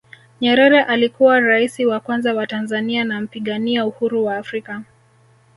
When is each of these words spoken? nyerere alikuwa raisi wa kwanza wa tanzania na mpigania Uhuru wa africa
nyerere 0.41 0.83
alikuwa 0.83 1.39
raisi 1.39 1.85
wa 1.85 1.99
kwanza 1.99 2.33
wa 2.33 2.47
tanzania 2.47 3.03
na 3.03 3.21
mpigania 3.21 3.85
Uhuru 3.85 4.25
wa 4.25 4.37
africa 4.37 4.81